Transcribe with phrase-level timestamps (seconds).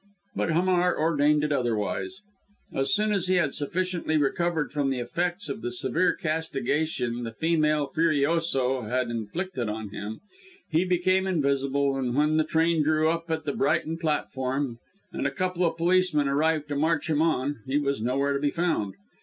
[0.35, 2.21] But Hamar ordained it otherwise.
[2.73, 7.31] As soon as he had sufficiently recovered from the effects of the severe castigation the
[7.31, 10.21] female furioso had inflicted on him,
[10.71, 14.79] he became invisible, and when the train drew up at the Brighton platform,
[15.13, 18.49] and a couple of policemen arrived to march him on, he was nowhere to be
[18.49, 18.95] found!